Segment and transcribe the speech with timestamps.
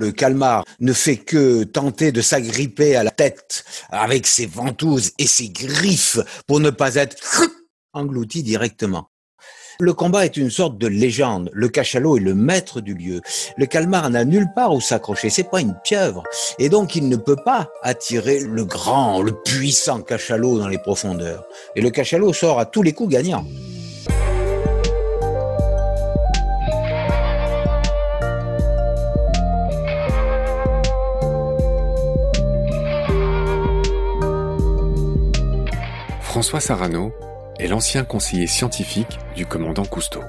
[0.00, 5.26] Le calmar ne fait que tenter de s'agripper à la tête avec ses ventouses et
[5.26, 7.16] ses griffes pour ne pas être
[7.92, 9.10] englouti directement.
[9.78, 11.50] Le combat est une sorte de légende.
[11.52, 13.20] Le cachalot est le maître du lieu.
[13.58, 15.28] Le calmar n'a nulle part où s'accrocher.
[15.28, 16.22] C'est pas une pieuvre.
[16.58, 21.44] Et donc, il ne peut pas attirer le grand, le puissant cachalot dans les profondeurs.
[21.76, 23.44] Et le cachalot sort à tous les coups gagnant.
[36.40, 37.12] François Sarano
[37.58, 40.22] est l'ancien conseiller scientifique du commandant Cousteau.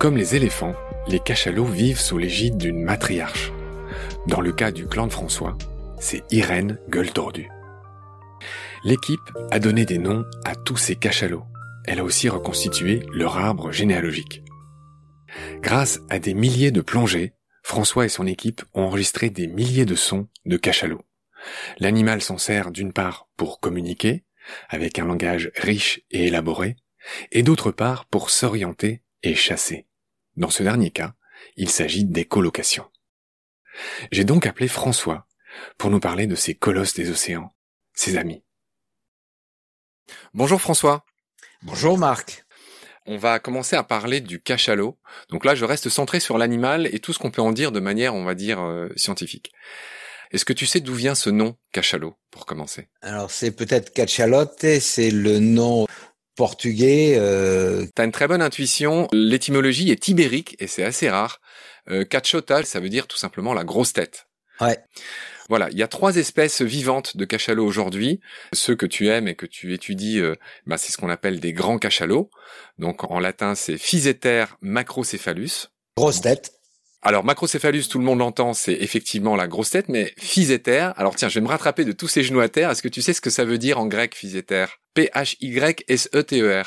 [0.00, 0.74] Comme les éléphants,
[1.06, 3.52] les cachalots vivent sous l'égide d'une matriarche.
[4.26, 5.56] Dans le cas du clan de François,
[6.00, 7.48] c'est Irène Gueule Tordue.
[8.82, 9.20] L'équipe
[9.52, 11.44] a donné des noms à tous ces cachalots.
[11.84, 14.42] Elle a aussi reconstitué leur arbre généalogique.
[15.60, 19.94] Grâce à des milliers de plongées, François et son équipe ont enregistré des milliers de
[19.94, 21.04] sons de cachalots.
[21.78, 24.24] L'animal s'en sert d'une part pour communiquer,
[24.68, 26.76] avec un langage riche et élaboré,
[27.32, 29.86] et d'autre part pour s'orienter et chasser.
[30.36, 31.14] Dans ce dernier cas,
[31.56, 32.90] il s'agit d'écolocation.
[34.10, 35.26] J'ai donc appelé François
[35.78, 37.54] pour nous parler de ces colosses des océans,
[37.94, 38.42] ses amis.
[40.34, 41.04] Bonjour François.
[41.62, 42.44] Bonjour Marc.
[43.06, 44.98] On va commencer à parler du cachalot.
[45.30, 47.78] Donc là, je reste centré sur l'animal et tout ce qu'on peut en dire de
[47.78, 49.52] manière, on va dire, euh, scientifique.
[50.30, 52.88] Est-ce que tu sais d'où vient ce nom cachalot, pour commencer?
[53.02, 55.86] Alors c'est peut-être cachalote, c'est le nom
[56.36, 57.16] portugais.
[57.18, 57.86] Euh...
[57.94, 59.08] T'as une très bonne intuition.
[59.12, 61.40] L'étymologie est ibérique et c'est assez rare.
[61.88, 64.26] Euh, cachota, ça veut dire tout simplement la grosse tête.
[64.60, 64.78] Ouais.
[65.48, 68.20] Voilà, il y a trois espèces vivantes de cachalots aujourd'hui.
[68.52, 70.34] Ceux que tu aimes et que tu étudies, euh,
[70.66, 72.30] bah, c'est ce qu'on appelle des grands cachalots.
[72.78, 75.68] Donc en latin, c'est Physeter macrocephalus.
[75.96, 76.55] Grosse tête.
[77.06, 81.28] Alors macrocéphalus, tout le monde l'entend, c'est effectivement la grosse tête, mais physéter, alors tiens,
[81.28, 82.68] je vais me rattraper de tous ces genoux à terre.
[82.68, 86.64] Est-ce que tu sais ce que ça veut dire en grec physéter P-H-Y-S-E-T-E-R.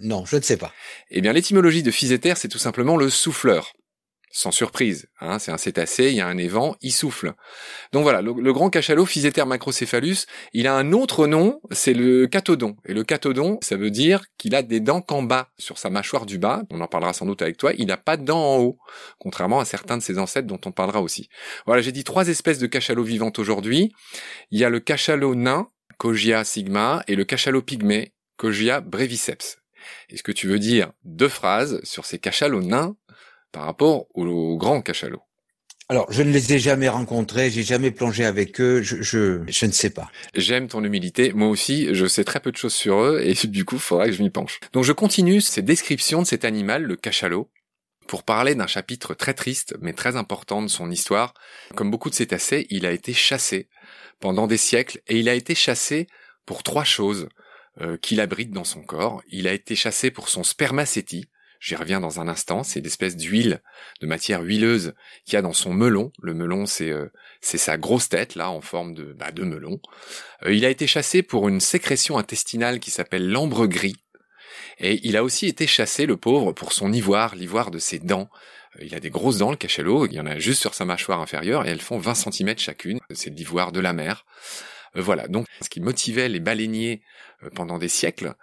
[0.00, 0.72] Non, je ne sais pas.
[1.12, 3.72] Eh bien, l'étymologie de physéter, c'est tout simplement le souffleur
[4.30, 5.08] sans surprise.
[5.20, 7.34] Hein, c'est un cétacé, il y a un évent, il souffle.
[7.92, 12.76] Donc voilà, le, grand cachalot Physeter macrocéphalus, il a un autre nom, c'est le catodon.
[12.86, 16.26] Et le catodon, ça veut dire qu'il a des dents qu'en bas, sur sa mâchoire
[16.26, 18.58] du bas, on en parlera sans doute avec toi, il n'a pas de dents en
[18.58, 18.78] haut,
[19.18, 21.28] contrairement à certains de ses ancêtres dont on parlera aussi.
[21.66, 23.92] Voilà, j'ai dit trois espèces de cachalots vivantes aujourd'hui.
[24.50, 25.68] Il y a le cachalot nain,
[25.98, 29.58] Cogia sigma, et le cachalot pygmée, Cogia breviceps.
[30.10, 32.96] Est-ce que tu veux dire deux phrases sur ces cachalots nains
[33.52, 35.22] par rapport aux, grands cachalots
[35.90, 39.64] alors, je ne les ai jamais rencontrés, j'ai jamais plongé avec eux, je, je, je
[39.64, 40.10] ne sais pas.
[40.34, 43.64] J'aime ton humilité, moi aussi, je sais très peu de choses sur eux, et du
[43.64, 44.60] coup, il faudra que je m'y penche.
[44.74, 47.50] Donc, je continue ces descriptions de cet animal, le cachalot,
[48.06, 51.32] pour parler d'un chapitre très triste, mais très important de son histoire.
[51.74, 53.70] Comme beaucoup de cétacés, il a été chassé
[54.20, 56.06] pendant des siècles, et il a été chassé
[56.44, 57.28] pour trois choses
[57.80, 59.22] euh, qu'il abrite dans son corps.
[59.28, 61.28] Il a été chassé pour son spermacétie,
[61.60, 62.62] J'y reviens dans un instant.
[62.62, 63.60] C'est l'espèce d'huile,
[64.00, 66.12] de matière huileuse qu'il y a dans son melon.
[66.22, 67.10] Le melon, c'est euh,
[67.40, 69.80] sa grosse tête là, en forme de bah, de melon.
[70.44, 73.96] Euh, il a été chassé pour une sécrétion intestinale qui s'appelle l'ambre gris.
[74.78, 78.28] Et il a aussi été chassé, le pauvre, pour son ivoire, l'ivoire de ses dents.
[78.78, 80.06] Euh, il a des grosses dents, le cachalot.
[80.06, 83.00] Il y en a juste sur sa mâchoire inférieure et elles font 20 cm chacune.
[83.10, 84.26] C'est l'ivoire de la mer.
[84.94, 85.26] Voilà.
[85.26, 87.02] Donc, ce qui motivait les baleiniers
[87.54, 88.34] pendant des siècles,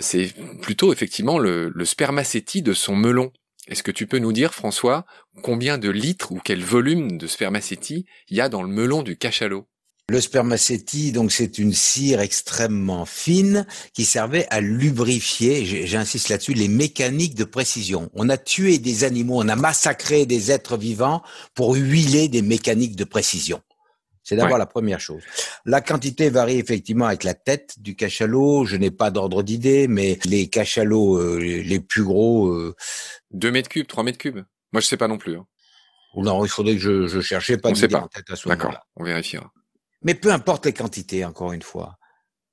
[0.00, 3.32] c'est plutôt effectivement le, le spermacétie de son melon.
[3.68, 5.06] Est-ce que tu peux nous dire, François,
[5.42, 9.16] combien de litres ou quel volume de spermacétie il y a dans le melon du
[9.16, 9.66] cachalot?
[10.08, 16.68] Le spermacétie, donc c'est une cire extrêmement fine qui servait à lubrifier, j'insiste là-dessus, les
[16.68, 18.08] mécaniques de précision.
[18.14, 22.94] On a tué des animaux, on a massacré des êtres vivants pour huiler des mécaniques
[22.94, 23.60] de précision.
[24.26, 25.22] C'est d'abord la première chose.
[25.64, 28.64] La quantité varie effectivement avec la tête du cachalot.
[28.64, 32.48] Je n'ai pas d'ordre d'idée, mais les cachalots euh, les plus gros...
[32.48, 32.74] Euh...
[33.30, 34.42] 2 mètres cubes, 3 mètres cubes?
[34.72, 35.36] Moi, je sais pas non plus.
[35.36, 35.46] Hein.
[36.16, 37.70] Non, il faudrait que je, je cherchais pas.
[37.70, 38.08] On sait pas.
[38.46, 39.52] D'accord, on vérifiera.
[40.02, 41.96] Mais peu importe les quantités, encore une fois.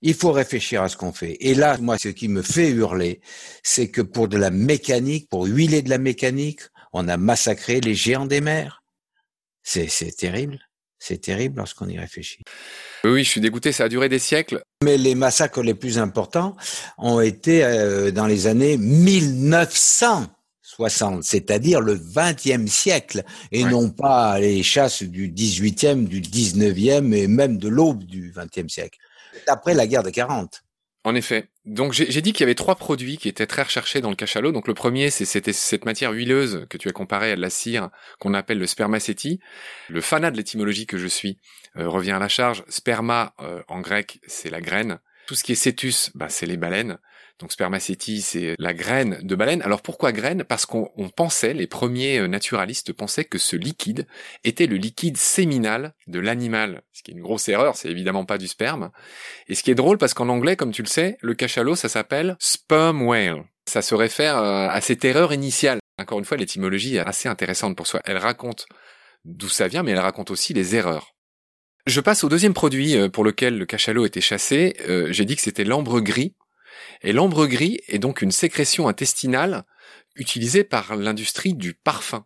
[0.04, 1.38] Il faut réfléchir à ce qu'on fait.
[1.40, 3.20] Et là, moi, ce qui me fait hurler,
[3.64, 6.62] c'est que pour de la mécanique, pour huiler de la mécanique,
[6.92, 8.84] on a massacré les géants des mers.
[9.64, 10.60] C'est terrible.
[11.06, 12.44] C'est terrible lorsqu'on y réfléchit.
[13.04, 14.64] Oui, je suis dégoûté, ça a duré des siècles.
[14.86, 16.56] Mais les massacres les plus importants
[16.98, 24.64] ont été euh, dans les années 1960, c'est-à-dire le XXe siècle, et non pas les
[24.64, 28.98] chasses du XVIIIe, du XIXe et même de l'aube du XXe siècle.
[29.48, 30.64] Après la guerre de 40.
[31.06, 31.50] En effet.
[31.66, 34.54] Donc j'ai dit qu'il y avait trois produits qui étaient très recherchés dans le cachalot.
[34.54, 37.90] Donc le premier, c'était cette matière huileuse que tu as comparée à de la cire
[38.20, 39.40] qu'on appelle le spermaceti.
[39.90, 41.40] Le fanat de l'étymologie que je suis
[41.78, 42.64] euh, revient à la charge.
[42.70, 45.00] Sperma euh, en grec, c'est la graine.
[45.28, 46.98] Tout ce qui est cétus, bah, c'est les baleines.
[47.40, 49.62] Donc spermaceti, c'est la graine de baleine.
[49.64, 50.44] Alors pourquoi graine?
[50.44, 54.08] Parce qu'on pensait, les premiers euh, naturalistes pensaient que ce liquide
[54.44, 56.84] était le liquide séminal de l'animal.
[56.94, 58.92] Ce qui est une grosse erreur, c'est évidemment pas du sperme.
[59.48, 61.90] Et ce qui est drôle parce qu'en anglais, comme tu le sais, le cachalot, ça
[61.90, 63.44] s'appelle sperm whale.
[63.68, 65.80] Ça se réfère euh, à cette erreur initiale.
[66.00, 68.02] Encore une fois, l'étymologie est assez intéressante pour soi.
[68.06, 68.68] Elle raconte
[69.26, 71.16] d'où ça vient, mais elle raconte aussi les erreurs.
[71.88, 74.76] Je passe au deuxième produit euh, pour lequel le cachalot était chassé.
[75.10, 76.36] J'ai dit que c'était l'ambre gris.
[77.02, 79.64] Et l'ambre gris est donc une sécrétion intestinale
[80.16, 82.26] utilisée par l'industrie du parfum.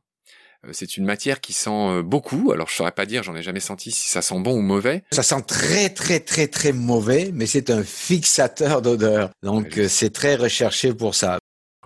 [0.65, 2.51] Euh, c'est une matière qui sent euh, beaucoup.
[2.51, 5.03] Alors je saurais pas dire, j'en ai jamais senti si ça sent bon ou mauvais.
[5.11, 9.31] Ça sent très très très très mauvais, mais c'est un fixateur d'odeur.
[9.43, 11.39] Donc c'est très recherché pour ça.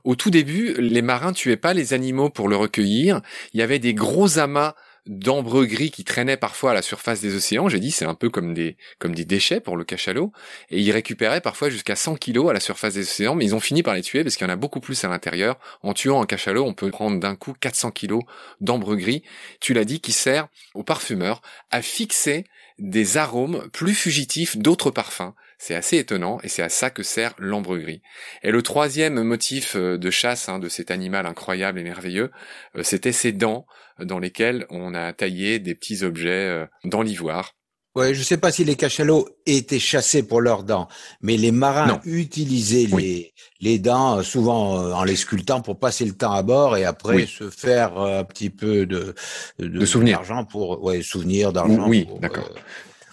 [0.03, 3.21] Au tout début, les marins tuaient pas les animaux pour le recueillir.
[3.53, 4.73] Il y avait des gros amas
[5.07, 7.69] d'ambre gris qui traînaient parfois à la surface des océans.
[7.69, 10.31] J'ai dit c'est un peu comme des comme des déchets pour le cachalot
[10.69, 13.59] et ils récupéraient parfois jusqu'à 100 kilos à la surface des océans, mais ils ont
[13.59, 15.57] fini par les tuer parce qu'il y en a beaucoup plus à l'intérieur.
[15.81, 18.23] En tuant un cachalot, on peut prendre d'un coup 400 kilos
[18.59, 19.23] d'ambre gris.
[19.59, 22.45] Tu l'as dit, qui sert aux parfumeurs à fixer
[22.79, 25.33] des arômes plus fugitifs d'autres parfums.
[25.57, 28.01] C'est assez étonnant et c'est à ça que sert l'ambre gris.
[28.41, 32.31] Et le troisième motif euh, de chasse hein, de cet animal incroyable et merveilleux,
[32.75, 33.67] euh, c'était ses dents
[33.99, 37.53] euh, dans lesquelles on a taillé des petits objets dans l'ivoire.
[37.95, 40.87] Ouais, je sais pas si les cachalots étaient chassés pour leurs dents,
[41.21, 46.31] mais les marins utilisaient les, les dents souvent en les sculptant pour passer le temps
[46.31, 49.13] à bord et après se faire un petit peu de,
[49.59, 51.87] de, de souvenirs d'argent pour ouais souvenirs d'argent.
[51.87, 52.49] Oui, d'accord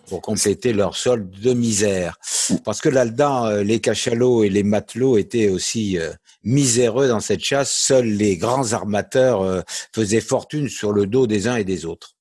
[0.08, 2.18] pour compléter leur solde de misère.
[2.64, 7.44] Parce que là-dedans, euh, les cachalots et les matelots étaient aussi euh, miséreux dans cette
[7.44, 7.70] chasse.
[7.70, 9.60] Seuls les grands armateurs euh,
[9.94, 12.16] faisaient fortune sur le dos des uns et des autres.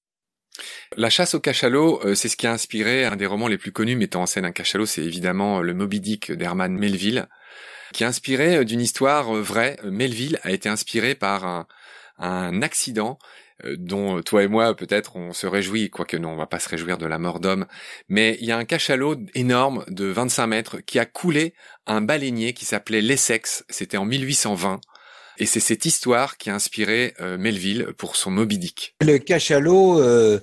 [0.95, 3.95] La chasse au cachalot, c'est ce qui a inspiré un des romans les plus connus
[3.95, 7.27] mettant en scène un cachalot, c'est évidemment le Moby Dick d'Herman Melville,
[7.94, 9.77] qui est inspiré d'une histoire vraie.
[9.83, 11.68] Melville a été inspiré par un,
[12.19, 13.18] un accident
[13.65, 16.69] euh, dont toi et moi peut-être on se réjouit, quoique non, on va pas se
[16.69, 17.65] réjouir de la mort d'homme,
[18.07, 21.54] mais il y a un cachalot énorme de 25 mètres qui a coulé
[21.86, 24.80] un baleinier qui s'appelait l'Essex, c'était en 1820.
[25.39, 28.95] Et c'est cette histoire qui a inspiré euh, Melville pour son Moby Dick.
[29.01, 30.39] Le cachalot euh,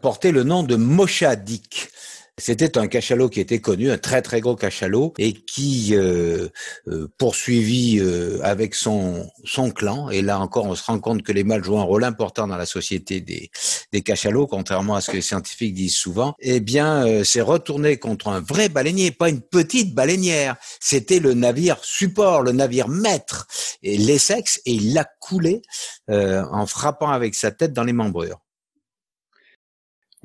[0.00, 1.90] portait le nom de Moshadick.
[2.38, 6.48] C'était un cachalot qui était connu, un très très gros cachalot, et qui euh,
[6.86, 9.30] euh, poursuivit euh, avec son
[9.74, 10.10] clan.
[10.10, 12.58] Et là encore, on se rend compte que les mâles jouent un rôle important dans
[12.58, 16.34] la société des cachalots, contrairement à ce que les scientifiques disent souvent.
[16.40, 20.56] Eh bien, euh, c'est retourné contre un vrai baleinier, pas une petite baleinière.
[20.78, 23.46] C'était le navire support, le navire maître,
[23.82, 25.62] et l'Essex, et il l'a coulé
[26.08, 28.40] en frappant avec sa tête dans les membrures.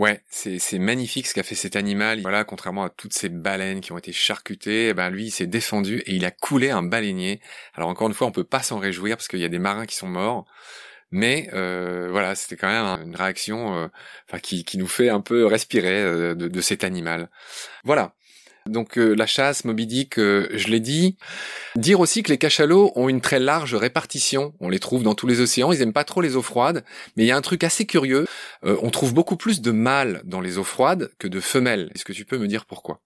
[0.01, 2.21] Ouais, c'est magnifique ce qu'a fait cet animal.
[2.21, 5.45] Voilà, contrairement à toutes ces baleines qui ont été charcutées, eh ben lui il s'est
[5.45, 7.39] défendu et il a coulé un baleinier.
[7.75, 9.86] Alors encore une fois, on peut pas s'en réjouir parce qu'il y a des marins
[9.86, 10.48] qui sont morts.
[11.12, 13.75] Mais euh, voilà, c'était quand même une réaction
[14.31, 17.30] euh, qui, nous fait un peu respirer euh, de cet animal.
[17.83, 18.15] Voilà.
[18.71, 21.18] Donc euh, la chasse, Moby Dick, euh, je l'ai dit.
[21.75, 24.54] Dire aussi que les cachalots ont une très large répartition.
[24.59, 25.71] On les trouve dans tous les océans.
[25.71, 26.83] Ils aiment pas trop les eaux froides,
[27.16, 28.25] mais il y a un truc assez curieux.
[28.66, 31.92] Euh, on trouve beaucoup plus de mâles dans les eaux froides que de femelles.
[31.94, 33.01] Est-ce que tu peux me dire pourquoi?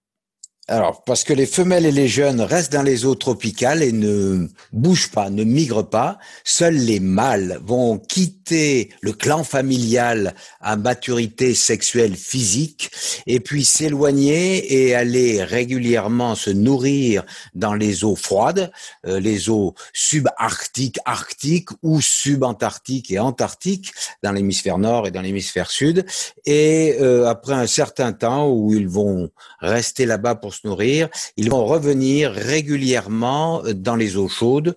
[0.68, 4.48] Alors, parce que les femelles et les jeunes restent dans les eaux tropicales et ne
[4.72, 6.18] bougent pas, ne migrent pas.
[6.42, 12.90] Seuls les mâles vont quitter le clan familial à maturité sexuelle physique
[13.28, 18.72] et puis s'éloigner et aller régulièrement se nourrir dans les eaux froides,
[19.06, 23.92] euh, les eaux subarctiques, arctiques ou subantarctiques et antarctiques
[24.24, 26.04] dans l'hémisphère nord et dans l'hémisphère sud.
[26.44, 29.30] Et euh, après un certain temps où ils vont
[29.60, 34.76] rester là-bas pour nourrir, ils vont revenir régulièrement euh, dans les eaux chaudes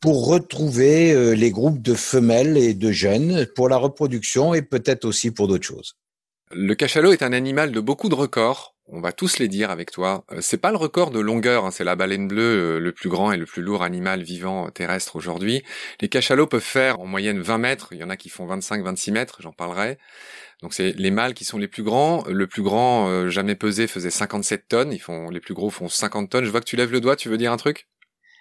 [0.00, 5.04] pour retrouver euh, les groupes de femelles et de jeunes pour la reproduction et peut-être
[5.04, 5.94] aussi pour d'autres choses.
[6.50, 8.74] Le cachalot est un animal de beaucoup de records.
[8.86, 10.24] On va tous les dire avec toi.
[10.30, 13.32] Euh, c'est pas le record de longueur, hein, c'est la baleine bleue le plus grand
[13.32, 15.62] et le plus lourd animal vivant terrestre aujourd'hui.
[16.00, 19.12] Les cachalots peuvent faire en moyenne 20 mètres, il y en a qui font 25-26
[19.12, 19.98] mètres, j'en parlerai.
[20.64, 22.24] Donc c'est les mâles qui sont les plus grands.
[22.26, 24.94] Le plus grand euh, jamais pesé faisait 57 tonnes.
[24.94, 26.46] Ils font les plus gros font 50 tonnes.
[26.46, 27.16] Je vois que tu lèves le doigt.
[27.16, 27.86] Tu veux dire un truc?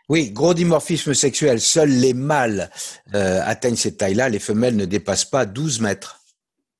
[0.07, 1.59] Oui, gros dimorphisme sexuel.
[1.59, 2.71] Seuls les mâles
[3.13, 4.29] euh, atteignent cette taille-là.
[4.29, 6.21] Les femelles ne dépassent pas 12 mètres.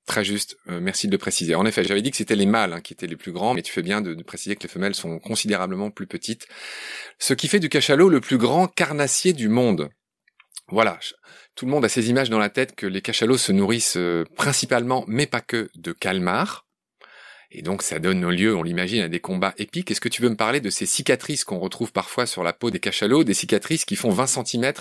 [0.06, 1.56] Très juste, euh, merci de le préciser.
[1.56, 3.64] En effet, j'avais dit que c'était les mâles hein, qui étaient les plus grands, mais
[3.64, 6.48] tu fais bien de, préciser que les femelles sont considérablement plus petites.
[7.20, 9.90] Ce qui fait du cachalot le plus grand carnassier du monde.
[10.70, 11.00] Voilà,
[11.55, 14.24] tout le monde a ces images dans la tête que les cachalots se nourrissent euh,
[14.38, 16.65] principalement, mais pas que, de calmars.
[17.51, 19.91] Et donc ça donne lieu, on l'imagine, à des combats épiques.
[19.91, 22.72] Est-ce que tu veux me parler de ces cicatrices qu'on retrouve parfois sur la peau
[22.72, 24.74] des cachalots, des cicatrices qui font 20 cm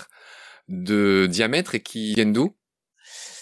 [0.69, 2.55] de diamètre et qui viennent d'où?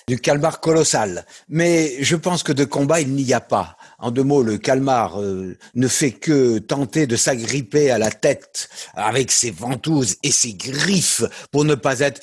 [0.08, 1.26] Du calmar colossal.
[1.50, 3.78] Mais je pense que de combat, il n'y a pas.
[4.00, 8.70] En deux mots, le calmar euh, ne fait que tenter de s'agripper à la tête
[8.94, 12.22] avec ses ventouses et ses griffes pour ne pas être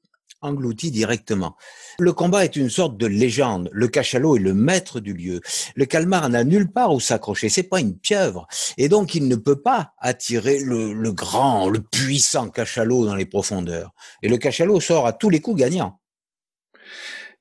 [0.40, 1.56] englouti directement.
[1.98, 3.70] Le combat est une sorte de légende.
[3.72, 5.40] Le cachalot est le maître du lieu.
[5.74, 7.48] Le calmar n'a nulle part où s'accrocher.
[7.48, 8.46] C'est pas une pieuvre.
[8.76, 13.24] Et donc, il ne peut pas attirer le, le grand, le puissant cachalot dans les
[13.24, 13.92] profondeurs.
[14.22, 15.98] Et le cachalot sort à tous les coups gagnant.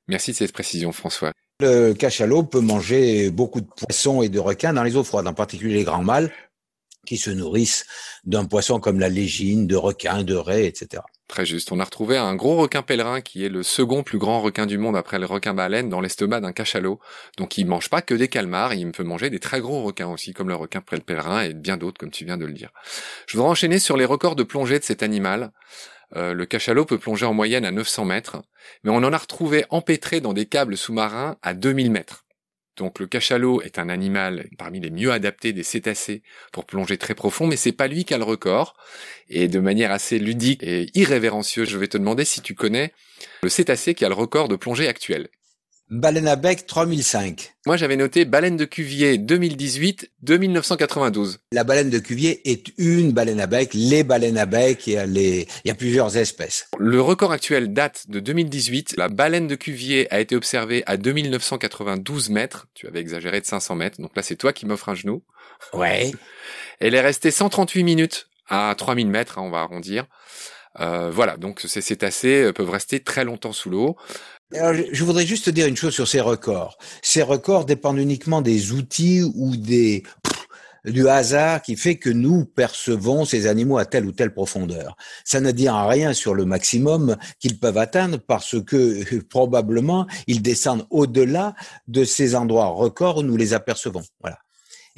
[0.07, 1.31] Merci de cette précision, François.
[1.61, 5.33] Le cachalot peut manger beaucoup de poissons et de requins dans les eaux froides, en
[5.33, 6.31] particulier les grands mâles
[7.05, 7.85] qui se nourrissent
[8.25, 11.03] d'un poisson comme la légine, de requins, de raies, etc.
[11.27, 11.71] Très juste.
[11.71, 14.77] On a retrouvé un gros requin pèlerin qui est le second plus grand requin du
[14.77, 16.99] monde après le requin baleine dans l'estomac d'un cachalot.
[17.37, 20.33] Donc il mange pas que des calmars, il peut manger des très gros requins aussi,
[20.33, 22.69] comme le requin pèlerin et bien d'autres, comme tu viens de le dire.
[23.27, 25.51] Je voudrais enchaîner sur les records de plongée de cet animal.
[26.15, 28.37] Euh, le cachalot peut plonger en moyenne à 900 mètres,
[28.83, 32.24] mais on en a retrouvé empêtré dans des câbles sous-marins à 2000 mètres.
[32.77, 37.15] Donc le cachalot est un animal parmi les mieux adaptés des cétacés pour plonger très
[37.15, 38.75] profond, mais c'est pas lui qui a le record.
[39.29, 42.93] Et de manière assez ludique et irrévérencieuse, je vais te demander si tu connais
[43.43, 45.29] le cétacé qui a le record de plongée actuel.
[45.91, 47.53] Baleine à bec 3005.
[47.67, 51.37] Moi, j'avais noté baleine de Cuvier 2018 2992.
[51.51, 53.69] La baleine de Cuvier est une baleine à bec.
[53.75, 56.67] Les baleines à bec, il y a, il y a plusieurs espèces.
[56.79, 58.95] Le record actuel date de 2018.
[58.97, 62.65] La baleine de Cuvier a été observée à 2992 mètres.
[62.73, 64.01] Tu avais exagéré de 500 mètres.
[64.01, 65.21] Donc là, c'est toi qui m'offres un genou.
[65.71, 66.11] Ouais.
[66.79, 70.07] Elle est restée 138 minutes à 3000 mètres, hein, on va arrondir.
[70.79, 73.95] Euh, voilà, donc ces cétacés peuvent rester très longtemps sous l'eau.
[74.51, 76.77] Je voudrais juste te dire une chose sur ces records.
[77.01, 80.03] Ces records dépendent uniquement des outils ou des
[80.85, 84.95] du hasard qui fait que nous percevons ces animaux à telle ou telle profondeur.
[85.23, 90.85] Ça ne dit rien sur le maximum qu'ils peuvent atteindre parce que probablement ils descendent
[90.89, 91.55] au-delà
[91.87, 94.03] de ces endroits records où nous les apercevons.
[94.21, 94.37] Voilà.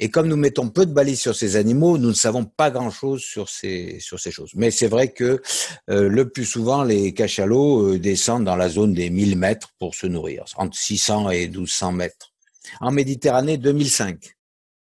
[0.00, 3.20] Et comme nous mettons peu de balises sur ces animaux, nous ne savons pas grand-chose
[3.20, 4.52] sur ces sur ces choses.
[4.54, 5.42] Mais c'est vrai que
[5.90, 9.94] euh, le plus souvent, les cachalots euh, descendent dans la zone des 1000 mètres pour
[9.94, 12.32] se nourrir, entre 600 et 1200 mètres.
[12.80, 14.34] En Méditerranée, 2005.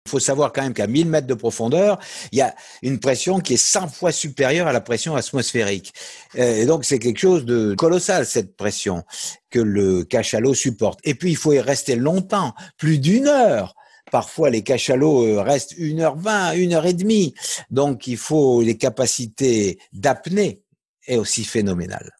[0.06, 1.98] Il faut savoir quand même qu'à 1000 mètres de profondeur,
[2.34, 5.94] il y a une pression qui est 100 fois supérieure à la pression atmosphérique.
[6.38, 9.04] Euh, et donc c'est quelque chose de colossal cette pression
[9.50, 11.00] que le cachalot supporte.
[11.06, 13.76] Et puis il faut y rester longtemps, plus d'une heure
[14.12, 17.34] Parfois, les cachalots euh, restent 1h20, 1h30.
[17.72, 20.62] Donc, il faut les capacités d'apnée
[21.08, 22.12] est aussi phénoménales.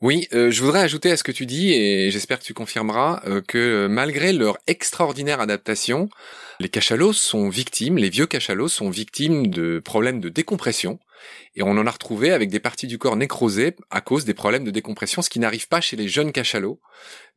[0.00, 3.22] Oui, euh, je voudrais ajouter à ce que tu dis, et j'espère que tu confirmeras,
[3.26, 6.08] euh, que malgré leur extraordinaire adaptation,
[6.60, 10.98] les cachalots sont victimes, les vieux cachalots sont victimes de problèmes de décompression,
[11.56, 14.64] et on en a retrouvé avec des parties du corps nécrosées à cause des problèmes
[14.64, 16.80] de décompression, ce qui n'arrive pas chez les jeunes cachalots.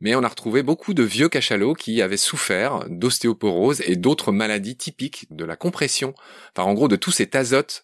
[0.01, 4.77] Mais on a retrouvé beaucoup de vieux cachalots qui avaient souffert d'ostéoporose et d'autres maladies
[4.77, 6.13] typiques de la compression.
[6.55, 7.83] Enfin, en gros, de tout cet azote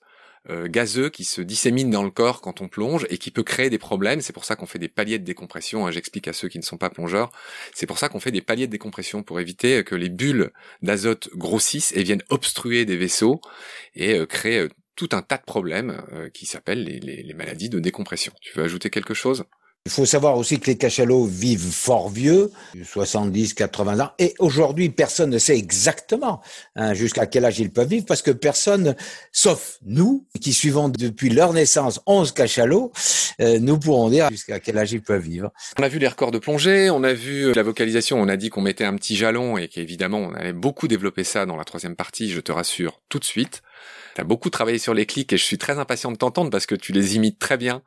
[0.50, 3.69] euh, gazeux qui se dissémine dans le corps quand on plonge et qui peut créer
[3.69, 4.19] des problèmes.
[4.19, 5.88] C'est pour ça qu'on fait des paliers de décompression.
[5.88, 7.31] Hein, j'explique à ceux qui ne sont pas plongeurs.
[7.74, 11.29] C'est pour ça qu'on fait des paliers de décompression pour éviter que les bulles d'azote
[11.36, 13.39] grossissent et viennent obstruer des vaisseaux
[13.95, 17.69] et euh, créer euh, tout un tas de problèmes euh, qui s'appellent les, les, maladies
[17.69, 18.33] de décompression.
[18.41, 19.45] Tu veux ajouter quelque chose?
[19.85, 22.51] Il faut savoir aussi que les cachalots vivent fort vieux,
[22.85, 26.41] 70, 80 ans, et aujourd'hui personne ne sait exactement
[26.77, 28.95] hein, jusqu'à quel âge ils peuvent vivre, parce que personne,
[29.33, 32.93] sauf nous, qui suivons depuis leur naissance 11 cachalots,
[33.41, 35.51] euh, nous pourrons dire jusqu'à quel âge ils peuvent vivre.
[35.77, 38.38] On a vu les records de plongée, on a vu euh, la vocalisation, on a
[38.38, 41.65] dit qu'on mettait un petit jalon et qu'évidemment on allait beaucoup développer ça dans la
[41.65, 43.62] troisième partie, je te rassure tout de suite.
[44.16, 46.75] T'as beaucoup travaillé sur les clics et je suis très impatient de t'entendre parce que
[46.75, 47.82] tu les imites très bien.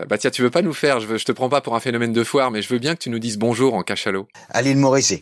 [0.00, 1.74] Euh, bah tiens, tu veux pas nous faire, je, veux, je te prends pas pour
[1.74, 4.28] un phénomène de foire, mais je veux bien que tu nous dises bonjour en cachalot.
[4.50, 5.14] À l'île Maurice,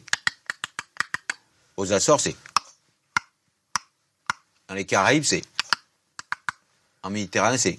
[1.77, 2.37] Aux Açores, c'est.
[4.69, 5.43] Dans les Caraïbes, c'est.
[7.03, 7.79] En Méditerranée, c'est.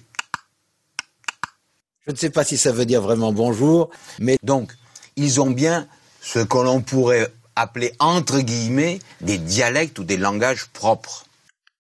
[2.06, 4.72] Je ne sais pas si ça veut dire vraiment bonjour, mais donc,
[5.16, 5.86] ils ont bien
[6.20, 11.26] ce que l'on pourrait appeler entre guillemets des dialectes ou des langages propres.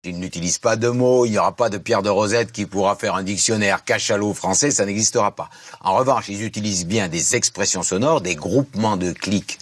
[0.04, 2.94] Ils n'utilisent pas de mots, il n'y aura pas de Pierre de Rosette qui pourra
[2.94, 5.50] faire un dictionnaire cachalot français, ça n'existera pas.
[5.80, 9.58] En revanche, ils utilisent bien des expressions sonores, des groupements de clics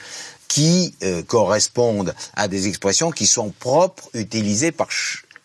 [0.46, 4.88] qui euh, correspondent à des expressions qui sont propres, utilisées par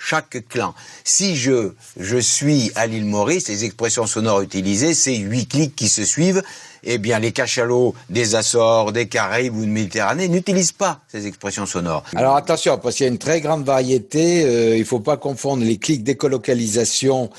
[0.02, 0.74] chaque clan.
[1.04, 5.88] Si je, je suis à l'île Maurice, les expressions sonores utilisées, c'est huit clics qui
[5.88, 6.42] se suivent.
[6.84, 11.68] Eh bien, les cachalots des Açores, des Caraïbes ou de Méditerranée n'utilisent pas ces expressions
[11.68, 12.04] sonores.
[12.16, 14.44] Alors attention, parce qu'il y a une très grande variété.
[14.44, 17.30] Euh, il ne faut pas confondre les clics d'écolocalisation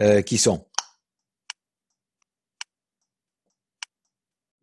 [0.00, 0.64] euh, qui sont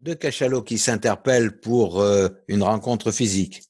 [0.02, 3.69] deux cachalots qui s'interpellent pour euh, une rencontre physique.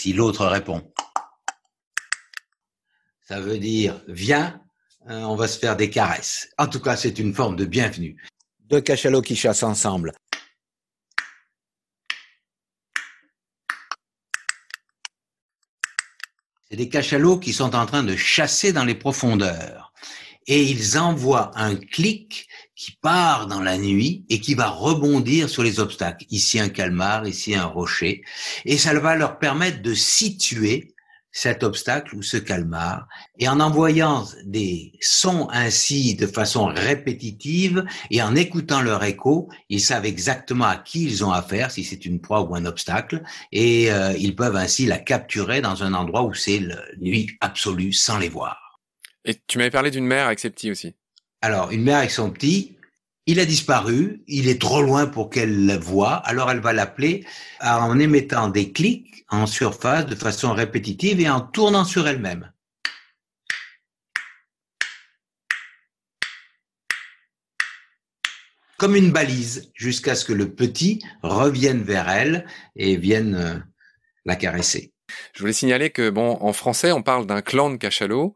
[0.00, 0.90] Si l'autre répond
[3.30, 4.60] ça veut dire viens,
[5.06, 6.48] hein, on va se faire des caresses.
[6.58, 8.20] En tout cas, c'est une forme de bienvenue.
[8.60, 10.12] Deux cachalots qui chassent ensemble.
[16.68, 19.89] C'est des cachalots qui sont en train de chasser dans les profondeurs.
[20.50, 25.62] Et ils envoient un clic qui part dans la nuit et qui va rebondir sur
[25.62, 26.26] les obstacles.
[26.30, 28.22] Ici un calmar, ici un rocher.
[28.64, 30.92] Et ça va leur permettre de situer
[31.32, 33.06] cet obstacle ou ce calmar,
[33.38, 39.80] et en envoyant des sons ainsi de façon répétitive et en écoutant leur écho, ils
[39.80, 43.92] savent exactement à qui ils ont affaire, si c'est une proie ou un obstacle, et
[43.92, 48.18] euh, ils peuvent ainsi la capturer dans un endroit où c'est la nuit absolue sans
[48.18, 48.69] les voir.
[49.24, 50.94] Et tu m'avais parlé d'une mère avec ses petits aussi.
[51.42, 52.76] Alors, une mère avec son petit,
[53.26, 57.24] il a disparu, il est trop loin pour qu'elle le voie, alors elle va l'appeler
[57.60, 62.50] en émettant des clics en surface de façon répétitive et en tournant sur elle-même.
[68.78, 73.58] Comme une balise, jusqu'à ce que le petit revienne vers elle et vienne euh,
[74.24, 74.94] la caresser.
[75.32, 78.34] Je voulais signaler que, bon, en français, on parle d'un clan de cachalots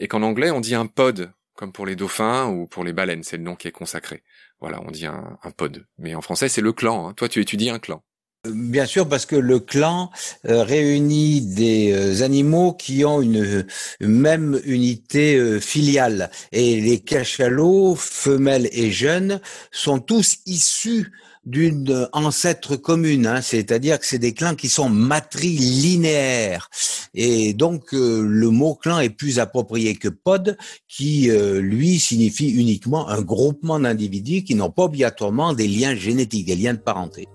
[0.00, 3.24] et qu'en anglais, on dit un pod comme pour les dauphins ou pour les baleines,
[3.24, 4.22] c'est le nom qui est consacré.
[4.60, 5.84] Voilà, on dit un, pod.
[5.98, 7.08] Mais en français, c'est le clan.
[7.08, 7.14] Hein.
[7.14, 8.02] Toi, tu étudies un clan.
[8.46, 10.10] Euh, bien sûr, parce que le clan
[10.46, 13.66] euh, réunit des euh, animaux qui ont une,
[14.00, 16.30] même unité filiale.
[16.52, 19.40] Et les cachalots, femelles et jeunes,
[19.72, 21.12] sont tous issus
[21.46, 26.68] d'une ancêtre commune, hein, c'est-à-dire que c'est des clans qui sont matrilinéaires.
[27.14, 33.22] Et donc le mot clan est plus approprié que pod, qui lui signifie uniquement un
[33.22, 37.26] groupement d'individus qui n'ont pas obligatoirement des liens génétiques, des liens de parenté.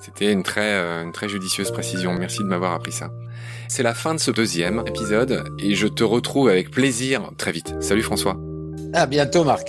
[0.00, 2.14] C'était une très, euh, une très judicieuse précision.
[2.14, 3.10] Merci de m'avoir appris ça.
[3.68, 7.74] C'est la fin de ce deuxième épisode et je te retrouve avec plaisir très vite.
[7.80, 8.36] Salut François.
[8.94, 9.68] À bientôt Marc.